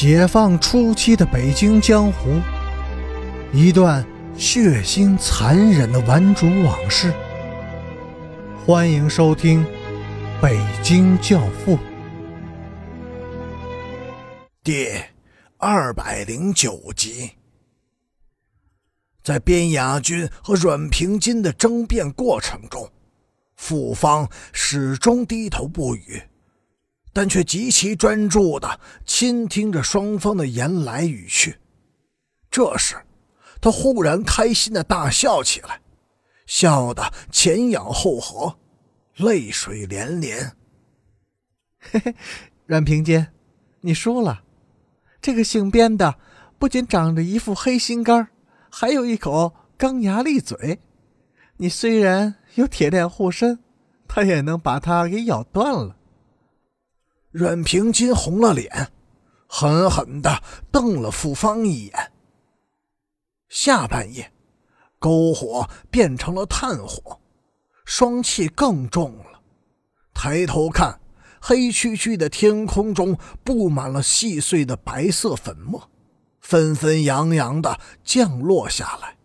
[0.00, 2.40] 解放初期的北京江湖，
[3.52, 7.12] 一段血腥残忍的顽主往事。
[8.64, 9.64] 欢迎收听
[10.40, 11.76] 《北京教父》
[14.62, 14.86] 第
[15.56, 17.32] 二百零九集。
[19.24, 22.88] 在边雅军和阮平金的争辩过程中，
[23.56, 26.22] 傅方始终低头不语。
[27.18, 31.58] 但却极其专注地倾听着双方的言来语去。
[32.48, 32.94] 这时，
[33.60, 35.80] 他忽然开心的大笑起来，
[36.46, 38.56] 笑得前仰后合，
[39.16, 40.52] 泪水连连。
[41.80, 42.14] 嘿嘿，
[42.66, 43.32] 阮平坚，
[43.80, 44.44] 你输了。
[45.20, 46.20] 这个姓边的
[46.56, 48.28] 不仅长着一副黑心肝，
[48.70, 50.78] 还有一口钢牙利嘴。
[51.56, 53.58] 你虽然有铁链护身，
[54.06, 55.96] 他也能把它给咬断了。
[57.30, 58.90] 阮平金红了脸，
[59.46, 62.12] 狠狠地瞪了傅芳一眼。
[63.48, 64.32] 下半夜，
[64.98, 67.20] 篝火变成了炭火，
[67.84, 69.42] 霜气更重了。
[70.14, 71.00] 抬头看，
[71.40, 75.90] 黑黢黢的天空中布满了细碎的白色粉末，
[76.40, 79.16] 纷纷扬扬地降落下来。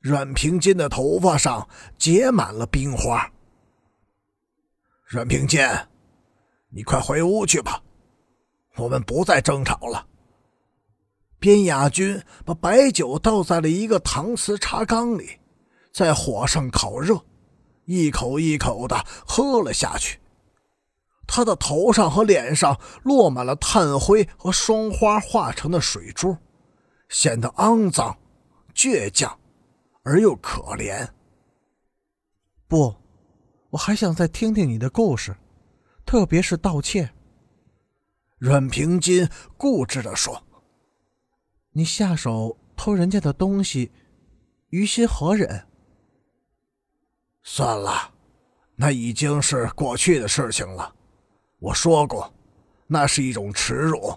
[0.00, 3.32] 阮平金的头发上结满了冰花。
[5.06, 5.60] 阮平金。
[6.70, 7.82] 你快回屋去吧，
[8.76, 10.06] 我们不再争吵了。
[11.38, 15.38] 边雅军把白酒倒在了一个搪瓷茶缸里，
[15.92, 17.20] 在火上烤热，
[17.86, 20.20] 一口一口的喝了下去。
[21.26, 26.36] 他的头上和脸上落满了炭灰和霜花化成的水珠，
[27.08, 28.16] 显得肮脏、
[28.74, 29.38] 倔强
[30.02, 31.08] 而又可怜。
[32.68, 32.94] 不，
[33.70, 35.36] 我还想再听听你的故事。
[36.10, 37.08] 特别是盗窃，
[38.36, 40.42] 阮平金固执地说
[41.70, 43.92] ：“你下手偷人家的东西，
[44.70, 45.68] 于心何忍？”
[47.44, 48.12] 算了，
[48.74, 50.92] 那已经是过去的事情了。
[51.60, 52.34] 我说过，
[52.88, 54.12] 那是一种耻辱。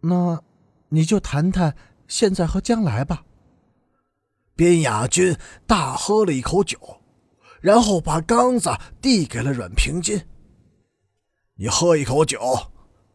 [0.00, 0.42] 那，
[0.88, 1.76] 你就谈谈
[2.08, 3.22] 现在和将来吧。
[4.54, 5.36] 边雅君
[5.66, 6.78] 大喝了一口酒，
[7.60, 8.70] 然后把缸子
[9.02, 10.18] 递给了阮平金。
[11.56, 12.40] 你喝一口酒，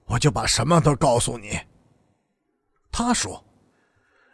[0.06, 1.60] 我就把什么都告诉你。”
[2.92, 3.44] 他说。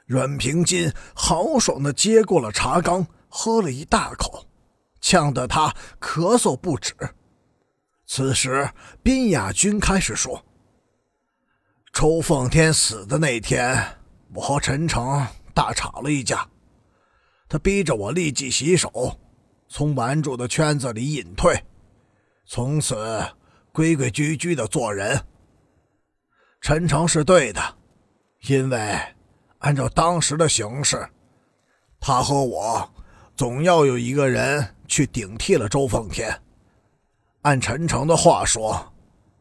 [0.08, 4.48] 阮平金豪爽的接过了茶缸，喝了一大口，
[5.02, 6.96] 呛得他咳嗽不止。
[8.06, 8.72] 此时，
[9.04, 10.46] 宾雅君开始说
[11.92, 13.98] ：“周奉天死的那天，
[14.34, 16.48] 我和陈诚大吵了一架，
[17.50, 19.20] 他逼着我立即洗手，
[19.68, 21.62] 从顽主的圈子里隐退，
[22.46, 22.96] 从此。”
[23.78, 25.24] 规规矩矩的做人，
[26.62, 27.62] 陈诚是对的，
[28.48, 29.00] 因为
[29.60, 31.08] 按照当时的形势，
[32.00, 32.92] 他和我
[33.36, 36.42] 总要有一个人去顶替了周奉天。
[37.44, 38.92] 按陈诚的话说，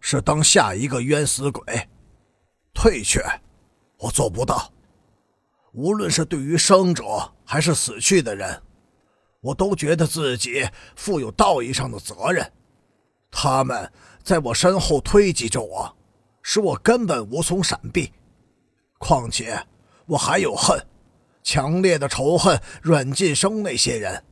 [0.01, 1.89] 是当下一个冤死鬼。
[2.75, 3.25] 退却，
[3.97, 4.71] 我做不到。
[5.73, 8.63] 无论是对于生者还是死去的人，
[9.41, 12.53] 我都觉得自己负有道义上的责任。
[13.31, 13.93] 他们。
[14.23, 15.97] 在我身后推挤着我，
[16.43, 18.13] 使我根本无从闪避。
[18.99, 19.67] 况且
[20.05, 20.85] 我还有恨，
[21.45, 24.25] 强烈的仇恨阮晋生那些人。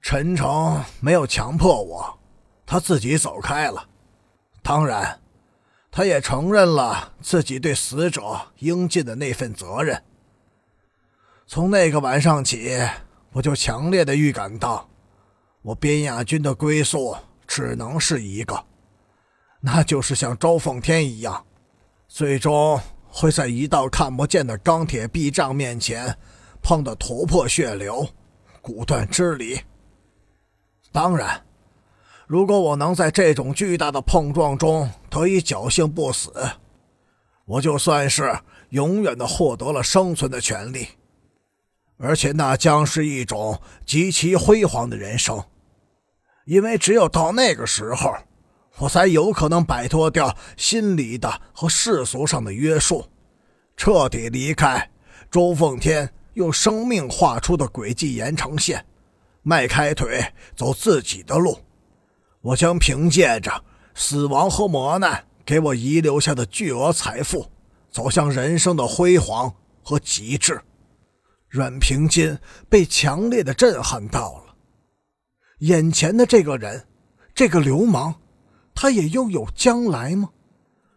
[0.00, 2.18] 陈诚没有强迫我，
[2.66, 3.88] 他自己走开了。
[4.64, 5.20] 当然，
[5.92, 10.02] 他也承认了自己对死者应尽的那份责任。
[11.46, 12.80] 从那个晚上起，
[13.30, 14.88] 我就强烈的预感到，
[15.62, 17.16] 我边亚军的归宿。
[17.44, 18.64] 只能是一个，
[19.60, 21.44] 那就是像周奉天一样，
[22.08, 26.16] 最终会在一道看不见的钢铁壁障面前
[26.62, 28.08] 碰得头破血流、
[28.62, 29.60] 骨断肢离。
[30.92, 31.44] 当然，
[32.26, 36.32] 如果我能在这种巨大的碰撞中得以侥幸不死，
[37.44, 38.34] 我就算是
[38.70, 40.88] 永远的获得了生存的权利，
[41.98, 45.44] 而且那将是一种极其辉煌的人生。
[46.44, 48.14] 因为只有到那个时候，
[48.78, 53.06] 我才有可能摆脱掉心理的和世俗上的约束，
[53.76, 54.90] 彻底离开
[55.30, 58.84] 周奉天用生命画出的轨迹延长线，
[59.42, 61.58] 迈开腿走自己的路。
[62.40, 63.62] 我将凭借着
[63.94, 67.46] 死亡和磨难给我遗留下的巨额财富，
[67.90, 70.60] 走向人生的辉煌和极致。
[71.48, 72.36] 阮平金
[72.68, 74.41] 被强烈的震撼到了。
[75.62, 76.88] 眼前的这个人，
[77.34, 78.14] 这个流氓，
[78.74, 80.30] 他也拥有将来吗？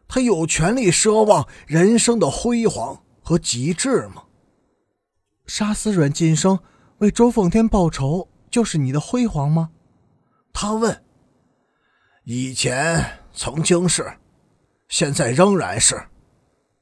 [0.08, 4.24] 他有权利奢望人生的辉煌和极致吗？
[5.46, 6.58] 杀死阮晋生，
[6.98, 9.70] 为周奉天报仇，就是你的辉煌吗？
[10.52, 11.04] 他问。
[12.24, 14.18] 以前曾经是，
[14.88, 15.96] 现在仍然是。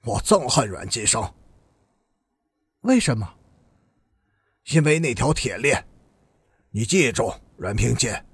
[0.06, 1.34] 我憎恨阮晋生。
[2.82, 3.34] 为什么？
[4.72, 5.86] 因为那条铁链。
[6.72, 8.26] 你记住，阮平剑，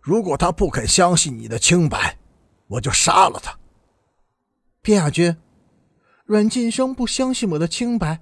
[0.00, 2.18] 如果他不肯相信你的清白，
[2.66, 3.58] 我就杀了他。
[4.82, 5.36] 边亚军，
[6.24, 8.20] 阮晋生不相信我的清白，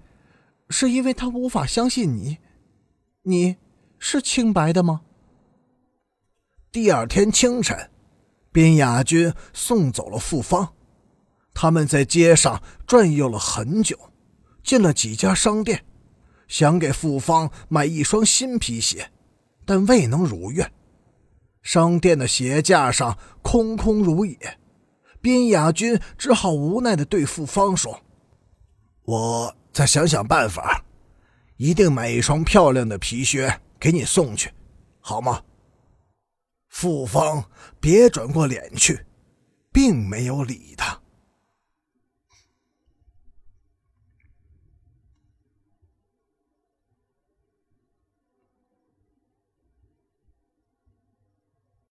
[0.70, 2.38] 是因为他无法相信你。
[3.22, 3.56] 你
[3.98, 5.02] 是清白的吗？
[6.70, 7.90] 第二天清晨，
[8.52, 10.74] 边亚军送走了傅芳，
[11.54, 13.98] 他们在街上转悠了很久，
[14.62, 15.84] 进了几家商店，
[16.46, 19.10] 想给傅芳买一双新皮鞋，
[19.68, 20.72] 但未能如愿。
[21.60, 24.38] 商店的鞋架上空空如也。
[25.20, 28.00] 边雅君只好无奈的对傅芳说
[29.04, 30.82] ：“我再想想办法，
[31.58, 34.50] 一定买一双漂亮的皮靴给你送去，
[35.00, 35.42] 好吗？”
[36.70, 37.44] 傅芳
[37.78, 39.04] 别转过脸去，
[39.70, 40.97] 并没有理他。